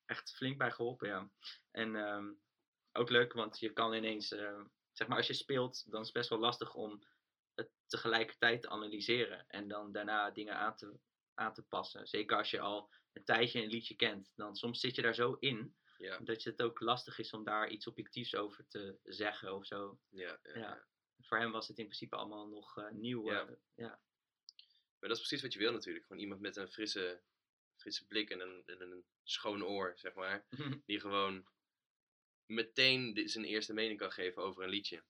[0.05, 1.29] echt flink bij geholpen, ja.
[1.71, 2.31] En ehm,
[2.91, 6.15] ook leuk, want je kan ineens, eh, zeg maar, als je speelt, dan is het
[6.15, 7.03] best wel lastig om
[7.55, 10.99] het tegelijkertijd te analyseren en dan daarna dingen aan te,
[11.33, 12.07] aan te passen.
[12.07, 15.33] Zeker als je al een tijdje een liedje kent, dan soms zit je daar zo
[15.39, 19.65] in Ja, dat het ook lastig is om daar iets objectiefs over te zeggen of
[19.65, 19.99] zo.
[20.09, 20.85] ja, ja.
[21.19, 23.31] Voor hem was het in principe allemaal nog eh, nieuw.
[23.31, 23.47] Ja.
[23.47, 24.01] eh, ja.
[24.99, 26.05] Maar dat is precies wat je wil natuurlijk.
[26.05, 27.21] Gewoon iemand met een frisse,
[27.75, 30.45] frisse blik en een, en een schoon oor, zeg maar.
[30.85, 31.47] Die gewoon
[32.45, 35.03] meteen zijn eerste mening kan geven over een liedje.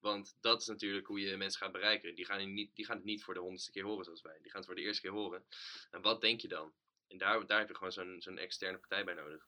[0.00, 2.14] Want dat is natuurlijk hoe je mensen gaat bereiken.
[2.14, 4.38] Die gaan, niet, die gaan het niet voor de honderdste keer horen zoals wij.
[4.42, 5.44] Die gaan het voor de eerste keer horen.
[5.90, 6.72] En wat denk je dan?
[7.08, 9.46] En daar, daar heb je gewoon zo'n zo'n externe partij bij nodig.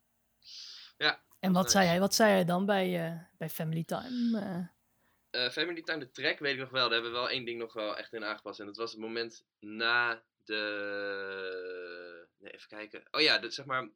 [0.96, 4.40] Ja, En wat zei hij, wat zei hij dan bij, eh, bij Family Time?
[4.40, 4.66] Eh,
[5.30, 6.84] Eh, Family Time, de track weet ik nog wel.
[6.84, 8.60] Daar hebben we wel één ding nog wel echt in aangepast.
[8.60, 12.28] En dat was het moment na de...
[12.38, 13.02] Nee, even kijken.
[13.10, 13.88] Oh ja, de, zeg maar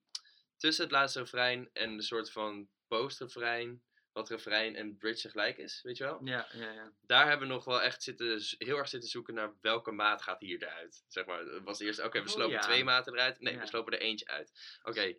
[0.56, 3.82] tussen het laatste refrein en de soort van post-refrein,
[4.12, 6.18] wat refrein en bridge tegelijk is, weet je wel?
[6.24, 6.92] Ja, ja, ja.
[7.00, 10.22] Daar hebben we nog wel echt zitten, z- heel erg zitten zoeken naar welke maat
[10.22, 11.04] gaat hier eruit.
[11.08, 12.60] Zeg maar, het was eerst, oké, we Oh, slopen ja.
[12.60, 13.40] twee maten eruit.
[13.40, 14.78] Nee, we slopen er eentje uit.
[14.82, 15.14] Oké,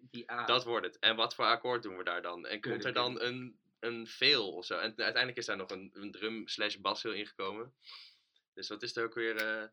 [0.45, 0.99] dat wordt het.
[0.99, 2.45] En wat voor akkoord doen we daar dan?
[2.45, 4.73] En komt er dan een, een veel of zo?
[4.77, 7.73] En uiteindelijk is daar nog een, een drum slash bas heel ingekomen.
[8.53, 9.35] Dus wat is er ook weer?
[9.35, 9.63] eh,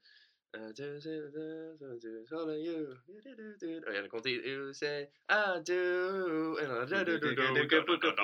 [0.50, 2.96] eh, do, do, do, do, do, it's all on you.
[3.06, 3.88] Do, do, do, do.
[3.88, 4.40] Oh ja, dan komt die.
[4.48, 6.56] You say I do.
[6.56, 6.86] En dan.
[6.88, 8.22] do, do, do, do, do, do, do, do.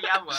[0.00, 0.34] ja, man.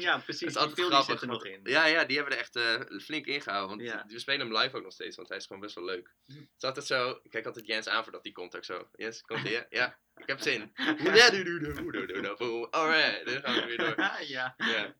[0.00, 0.42] ja, Het precies.
[0.48, 1.20] is Die altijd grappig.
[1.20, 1.60] er nog in.
[1.64, 3.76] Ja, ja, die hebben er echt eh, flink ingehouden.
[3.76, 4.04] Want Ja.
[4.08, 6.14] we spelen hem live ook nog steeds, want hij is gewoon best wel leuk.
[6.26, 6.32] Hm.
[6.32, 7.10] Het is altijd zo.
[7.22, 8.88] Ik kijk altijd Jens aan voordat die komt ook zo.
[8.92, 9.52] Jens, komt hij?
[9.52, 10.72] Ja, ja, ik heb zin.
[11.14, 12.70] Ja, doe, doe, doe, doe, doe, doe, doe.
[12.70, 13.94] Alright, dan gaan we weer door.
[14.26, 14.54] ja.
[14.56, 14.94] Ja,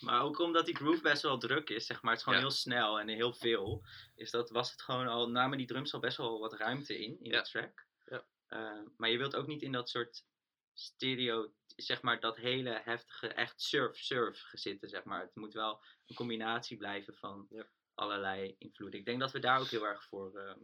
[0.00, 2.10] Maar ook omdat die groove best wel druk is, zeg maar.
[2.10, 2.44] Het is gewoon Ja.
[2.46, 3.84] heel snel en heel veel.
[4.14, 7.20] Is dat, was het gewoon al, namen die drums al best wel wat ruimte in,
[7.20, 7.42] in Ja.
[7.42, 7.86] de track.
[8.04, 8.26] Ja.
[8.46, 10.24] Eh, maar je wilt ook niet in dat soort
[10.72, 15.20] stereo, zeg maar, dat hele heftige, echt surf-surf zitten, zeg maar.
[15.20, 17.66] Het moet wel een combinatie blijven van Ja.
[17.94, 18.98] allerlei invloeden.
[19.00, 20.58] Ik denk dat we daar ook heel erg voor, ehm,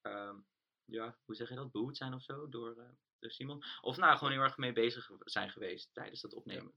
[0.00, 0.36] ehm,
[0.84, 3.64] ja, hoe zeg je dat, behoed zijn of zo, door, eh, door Simon.
[3.80, 6.72] Of nou, gewoon heel erg mee bezig zijn geweest tijdens dat opnemen.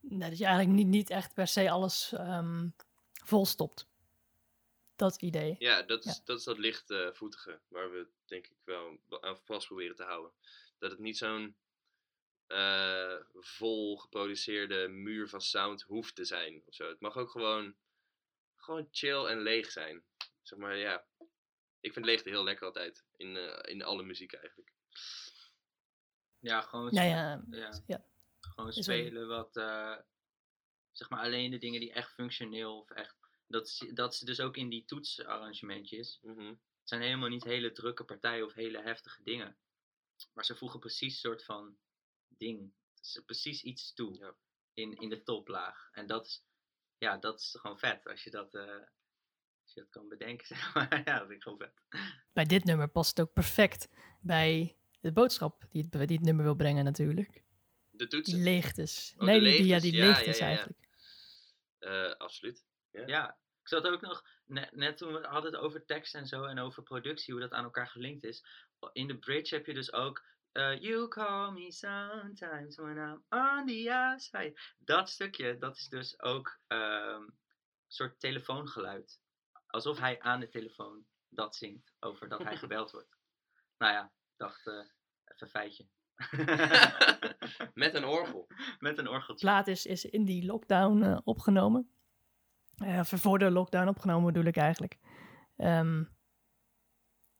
[0.00, 2.68] Nou, dat je eigenlijk niet, niet echt per se alles ehm
[3.24, 3.86] volstopt.
[4.96, 5.56] Dat idee.
[5.58, 6.22] ja, dat, is, Ja.
[6.24, 10.32] dat is dat lichtvoetige waar we denk ik wel aan vast proberen te houden.
[10.78, 11.56] Dat het niet zo'n
[12.46, 16.62] eh, vol geproduceerde muur van sound hoeft te zijn.
[16.66, 16.88] Of zo.
[16.88, 17.74] Het mag ook gewoon,
[18.56, 20.02] gewoon chill en leeg zijn.
[20.42, 21.04] Zeg maar, ja.
[21.80, 23.04] Ik vind leegte heel lekker altijd.
[23.16, 24.72] In, eh, in alle muziek eigenlijk.
[26.38, 27.44] Ja, gewoon Ja, ja.
[27.50, 27.82] Ja.
[27.86, 28.04] ja.
[28.58, 29.96] Gewoon spelen wat, eh,
[30.92, 33.16] zeg maar alleen de dingen die echt functioneel of echt,
[33.46, 36.18] dat, dat is dus ook in die toetsarrangementjes.
[36.22, 36.46] Mhm.
[36.46, 39.56] Het zijn helemaal niet hele drukke partijen of hele heftige dingen.
[40.32, 41.78] Maar ze voegen precies een soort van
[42.28, 44.36] ding, ze precies iets toe Ja.
[44.74, 45.88] in, in de toplaag.
[45.92, 46.44] En dat is,
[46.98, 48.62] ja, dat is gewoon vet als je dat, eh,
[49.62, 51.02] als je dat kan bedenken, zeg maar.
[51.04, 51.82] ja, dat vind ik gewoon vet.
[52.32, 53.88] Bij dit nummer past het ook perfect
[54.20, 57.46] bij de boodschap die het, die het nummer wil brengen natuurlijk.
[57.98, 58.42] De Die toetsen.
[58.42, 59.14] leegtes.
[59.16, 59.82] Oh, nee, die, die- ja, leegtes.
[59.90, 60.56] die Ja, leegtes ja, ja, ja.
[60.56, 60.88] eigenlijk.
[61.78, 62.64] Eh, absoluut.
[62.90, 63.28] Ja,
[63.60, 66.58] ik zat ook nog, net, net toen we hadden het over tekst en zo en
[66.58, 68.44] over productie, hoe dat aan elkaar gelinkt is.
[68.92, 73.66] In de bridge heb je dus ook, eh, you call me sometimes when I'm on
[73.66, 74.60] the outside.
[74.78, 77.34] Dat stukje, dat is dus ook ehm, een
[77.86, 79.20] soort telefoongeluid.
[79.66, 83.16] Alsof hij aan de telefoon dat zingt, over dat hij gebeld wordt.
[83.78, 84.92] Nou ja, ik dacht, eh, even
[85.46, 85.88] een feitje.
[87.74, 88.46] Met een orgel.
[88.78, 89.46] Met een orgeltje.
[89.46, 91.90] plaat is, is in die lockdown eh, opgenomen.
[92.76, 94.98] Eh, of voor de lockdown opgenomen bedoel ik eigenlijk.
[95.56, 96.04] Ehm,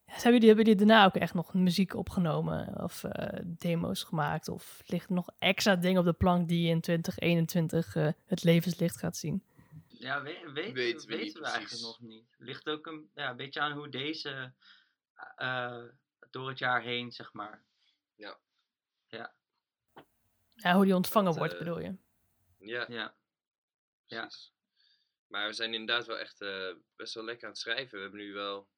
[0.09, 2.83] hebben, jullie, hebben jullie daarna ook echt nog muziek opgenomen?
[2.83, 4.47] Of eh, demo's gemaakt?
[4.47, 8.97] Of ligt er nog extra dingen op de plank die in 2021 eh, het levenslicht
[8.97, 9.43] gaat zien?
[9.87, 12.35] Ja, we, weet, Weten weten we eigenlijk nog niet.
[12.37, 14.53] Ligt ook een, ja, een beetje aan hoe deze
[15.35, 15.83] eh,
[16.29, 17.63] door het jaar heen, zeg maar.
[18.15, 18.37] Ja,
[20.61, 21.95] hoe die ontvangen Dat, wordt, eh, bedoel je?
[22.59, 23.15] Ja, Ja,
[24.05, 24.21] Ja.
[24.25, 24.53] precies.
[25.27, 27.95] Maar we zijn inderdaad wel echt eh, best wel lekker aan het schrijven.
[27.97, 28.69] We hebben nu wel,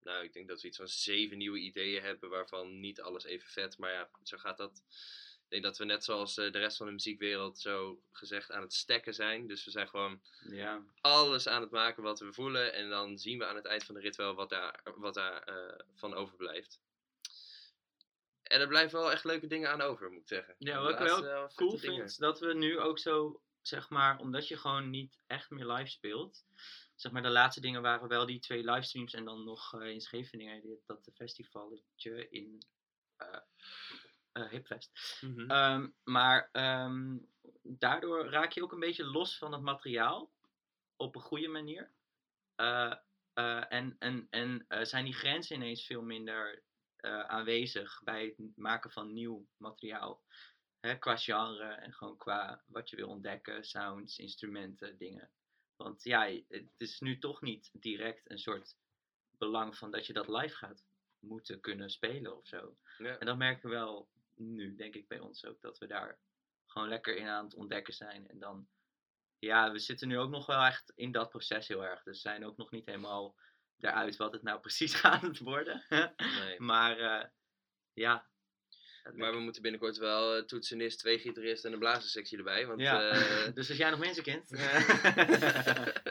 [0.00, 3.48] nou ik denk dat we iets van zeven nieuwe ideeën hebben, waarvan niet alles even
[3.48, 3.78] vet.
[3.78, 4.82] Maar ja, zo gaat dat
[5.48, 8.62] Ik denk dat we net zoals eh, de rest van de muziekwereld zo gezegd aan
[8.62, 9.46] het stekken zijn.
[9.46, 10.82] Dus we zijn gewoon Ja.
[11.00, 12.72] alles aan het maken wat we voelen.
[12.72, 15.42] En dan zien we aan het eind van de rit wel wat daar, wat daar
[15.42, 16.80] eh, van overblijft.
[18.46, 20.54] En er blijven wel echt leuke dingen aan over, moet ik zeggen.
[20.58, 21.96] Ja, wat ik wel vette cool dingen.
[21.96, 25.90] vind, dat we nu ook zo, zeg maar, omdat je gewoon niet echt meer live
[25.90, 26.44] speelt.
[26.94, 30.00] Zeg maar, de laatste dingen waren wel die twee livestreams en dan nog eh, in
[30.00, 32.62] Scheveningen, dat festivalletje in
[33.16, 33.38] eh
[34.36, 35.18] eh, Hipfest.
[35.20, 35.50] Mhm.
[35.50, 37.18] Ehm, maar ehm,
[37.62, 40.32] daardoor raak je ook een beetje los van het materiaal
[40.96, 41.92] op een goede manier.
[42.54, 42.94] Eh,
[43.32, 46.62] eh, en en, en eh, zijn die grenzen ineens veel minder
[46.96, 50.22] eh, aanwezig bij het maken van nieuw materiaal.
[50.80, 55.30] Hè, qua genre en gewoon qua wat je wil ontdekken, sounds, instrumenten, dingen.
[55.76, 58.76] Want ja, het is nu toch niet direct een soort
[59.30, 60.84] belang van dat je dat live gaat
[61.18, 62.76] moeten kunnen spelen of zo.
[62.98, 63.18] Ja.
[63.18, 65.60] En dat merken we wel nu, denk ik, bij ons ook.
[65.60, 66.18] Dat we daar
[66.66, 68.28] gewoon lekker in aan het ontdekken zijn.
[68.28, 68.68] En dan,
[69.38, 72.02] ja, we zitten nu ook nog wel echt in dat proces heel erg.
[72.02, 73.36] Dus we zijn ook nog niet helemaal
[73.80, 75.84] eruit wat het nou precies gaat worden.
[75.88, 76.08] Nee.
[76.58, 77.24] maar eh,
[77.92, 78.26] ja.
[79.14, 82.66] Maar we moeten binnenkort wel eh, toetsenist, twee gitaristen en een blazerssectie erbij.
[82.66, 83.08] Want, Ja.
[83.10, 84.50] eh, dus als jij nog mensen kent.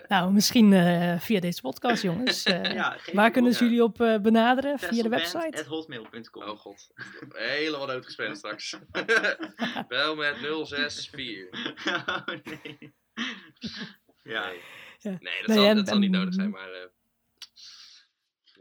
[0.08, 2.44] Nou, misschien eh, via deze podcast, jongens.
[2.44, 4.80] Eh, ja, waar kunnen ze jullie op eh, benaderen?
[4.80, 5.58] Via de website?
[5.60, 6.44] at hotmail.com.
[6.44, 6.88] oh god,
[7.34, 8.78] helemaal doodgespend straks.
[9.88, 11.86] Bel met 064.
[12.08, 12.94] oh, nee.
[14.24, 14.46] Ja.
[14.50, 14.60] Nee,
[15.02, 16.70] dat, Nee, zal, en- dat zal niet nodig zijn, maar...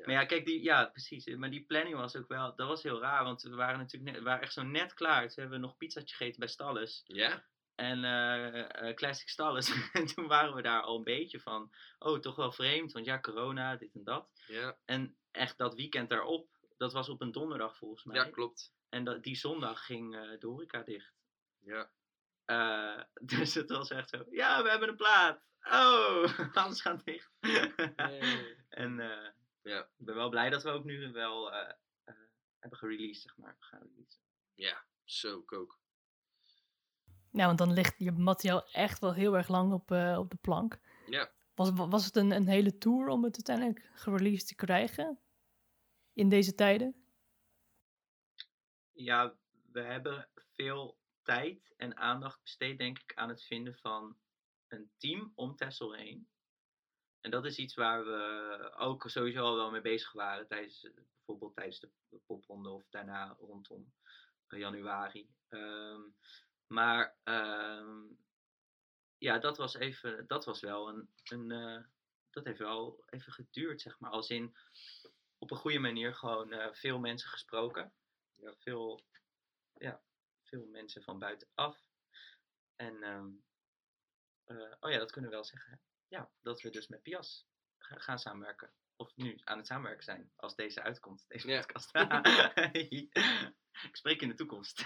[0.07, 1.27] Maar ja, kijk, die, ja, precies.
[1.27, 4.23] Maar die planning was ook wel, dat was heel raar, want we waren natuurlijk net,
[4.23, 5.21] we waren echt zo net klaar.
[5.21, 7.03] Toen hebben we nog pizzaatje gegeten bij Stalles.
[7.07, 7.45] ja?
[7.75, 9.71] En eh, eh, Classic Stalles.
[9.93, 13.21] en toen waren we daar al een beetje van, oh, toch wel vreemd, want ja,
[13.21, 14.29] corona, dit en dat.
[14.47, 18.17] Ja, En echt dat weekend daarop, dat was op een donderdag volgens mij.
[18.17, 18.73] ja, klopt.
[18.89, 21.13] En dat, die zondag ging eh, de horeca dicht.
[21.59, 21.91] Ja.
[23.23, 25.43] Dus het was echt zo, ja, we hebben een plaat.
[25.65, 27.31] Oh, alles gaat dicht.
[28.69, 29.29] en eh,
[29.65, 29.81] Ja.
[29.81, 31.75] ik ben wel blij dat we ook nu wel eh,
[32.05, 32.15] eh,
[32.59, 33.57] hebben gereleased, zeg maar.
[33.59, 34.23] Gaan releasen.
[34.55, 35.79] Ja, zo ik ook.
[37.31, 40.37] Ja, want dan ligt je materiaal echt wel heel erg lang op, eh, op de
[40.37, 40.79] plank.
[41.07, 41.33] Ja.
[41.55, 45.21] Was, was het een, een hele tour om het uiteindelijk gereleased te krijgen?
[46.13, 47.07] In deze tijden?
[48.93, 49.37] Ja,
[49.73, 54.17] we hebben veel tijd en aandacht besteed, denk ik, aan het vinden van
[54.69, 56.29] een team om Tessel heen.
[57.25, 60.93] En dat is iets waar we ook sowieso al wel mee bezig waren tijdens, eh,
[61.17, 61.91] bijvoorbeeld tijdens de
[62.27, 63.93] popronde of daarna rondom
[64.47, 65.29] eh, januari.
[65.49, 66.01] Ehm,
[66.67, 68.03] maar ehm,
[69.19, 71.85] ja, dat was even, dat was wel een, een eh,
[72.31, 74.11] dat heeft wel even geduurd, zeg maar.
[74.11, 74.57] Als in
[75.39, 77.93] op een goede manier gewoon veel mensen gesproken.
[78.35, 79.05] Ja, veel,
[79.75, 80.03] ja,
[80.43, 81.85] veel mensen van buitenaf.
[82.77, 83.31] En, ehm,
[84.45, 85.81] eh, oh ja, dat kunnen we wel zeggen.
[86.15, 87.47] Ja, dat we dus met Pias
[87.79, 88.71] ga- gaan samenwerken.
[88.97, 91.61] Of nu aan het samenwerken zijn, als deze uitkomt, deze Ja.
[91.61, 91.91] podcast.
[93.89, 94.85] Ik spreek in de toekomst.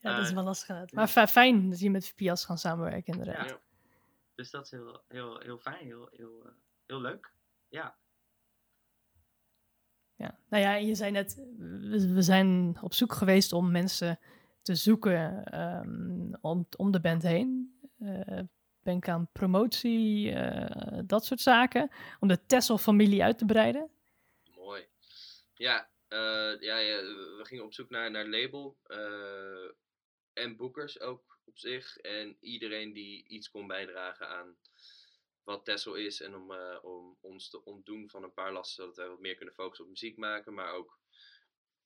[0.00, 0.76] Ja, dat is Eh, wel lastig.
[0.76, 0.92] uit.
[0.92, 3.48] Maar fi- fijn dat je met Pias gaan samenwerken, inderdaad.
[3.48, 3.60] Ja.
[4.34, 6.52] dus dat is heel, heel, heel fijn, heel, heel, eh,
[6.86, 7.32] heel leuk.
[7.68, 7.96] Ja,
[10.16, 10.38] Ja.
[10.48, 14.18] Nou ja, en je zei net, we, zijn op zoek geweest om mensen
[14.62, 17.57] te zoeken ehm, om, om de band heen.
[17.98, 18.40] Eh
[18.88, 21.90] denk aan promotie, eh, dat soort zaken.
[22.20, 23.90] Om de Tessel-familie uit te breiden.
[24.54, 24.86] Mooi.
[25.54, 27.02] Ja, eh, ja, ja,
[27.36, 28.76] we gingen op zoek naar, naar label.
[28.82, 29.70] eh,
[30.32, 31.96] en boekers ook op zich.
[31.96, 34.56] En iedereen die iets kon bijdragen aan
[35.42, 36.20] wat Tessel is.
[36.20, 38.82] En om, eh, om ons te ontdoen van een paar lasten.
[38.82, 40.54] Zodat wij wat meer kunnen focussen op muziek maken.
[40.54, 40.98] Maar ook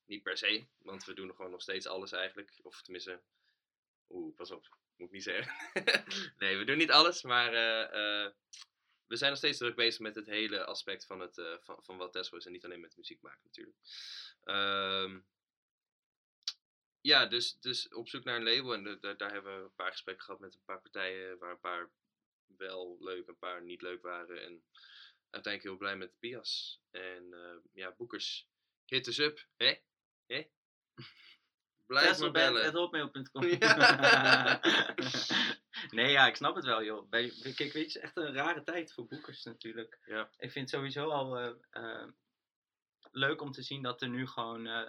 [0.05, 0.67] niet per se.
[0.79, 2.59] Want we doen gewoon nog steeds alles eigenlijk.
[2.63, 3.21] Of tenminste...
[4.09, 4.81] Oeh, pas op.
[4.97, 5.55] Moet ik niet zeggen.
[6.39, 7.23] nee, we doen niet alles.
[7.23, 8.33] Maar eh, eh,
[9.07, 11.97] we zijn nog steeds druk bezig met het hele aspect van, het, eh, van, van
[11.97, 12.47] wat Tesla is.
[12.47, 13.77] En niet alleen met muziek maken natuurlijk.
[14.45, 15.21] Ehm,
[17.01, 18.75] ja, dus, dus op zoek naar een label.
[18.75, 21.39] En de- daar hebben we een paar gesprekken gehad met een paar partijen.
[21.39, 21.91] Waar een paar
[22.57, 24.43] wel leuk, een paar niet leuk waren.
[24.43, 24.65] En
[25.31, 26.81] uiteindelijk heel blij met Pias.
[26.91, 27.35] En
[27.73, 28.49] ja, boekers.
[28.87, 29.47] Hit us up.
[29.57, 29.75] Hè?
[30.27, 30.49] Hè?
[31.87, 32.65] Blijf maar bellen.
[33.59, 34.61] Ja.
[35.91, 37.09] Nee, ja, ik snap het wel, joh.
[37.09, 39.99] Bij, kijk, weet je, het is echt een rare tijd voor boekers natuurlijk.
[40.05, 40.31] Ja.
[40.37, 42.09] Ik vind het sowieso al eh, eh,
[43.11, 44.89] leuk om te zien dat er nu gewoon eh,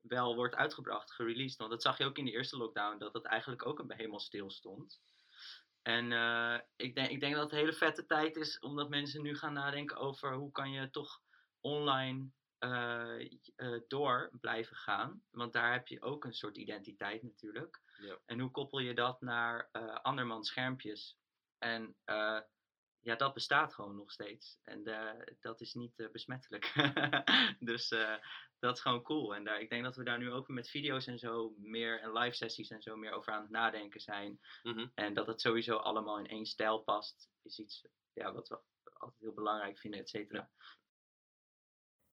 [0.00, 1.58] wel wordt uitgebracht, gereleased.
[1.58, 4.20] Want dat zag je ook in de eerste lockdown, dat het eigenlijk ook een helemaal
[4.20, 5.00] stil stond.
[5.82, 6.04] En
[6.76, 9.52] ik, denk, ik denk dat het een hele vette tijd is, omdat mensen nu gaan
[9.52, 11.20] nadenken over hoe kan je toch
[11.60, 13.20] online eh,
[13.56, 15.22] eh, door blijven gaan.
[15.30, 17.80] Want daar heb je ook een soort identiteit natuurlijk.
[18.00, 18.18] Ja.
[18.26, 21.18] En hoe koppel je dat naar eh andermans schermpjes?
[21.58, 21.96] En
[23.00, 24.60] ja, dat bestaat gewoon nog steeds.
[24.62, 24.82] En
[25.40, 26.72] dat is niet besmettelijk.
[27.70, 27.88] dus
[28.58, 29.34] dat is gewoon cool.
[29.34, 32.12] En daar, ik denk dat we daar nu ook met video's en zo meer en
[32.12, 34.40] live sessies en zo meer over aan het nadenken zijn.
[34.62, 34.86] Mhm.
[34.94, 38.60] En dat het sowieso allemaal in één stijl past, is iets ja, wat we
[38.98, 40.50] altijd heel belangrijk vinden, et cetera.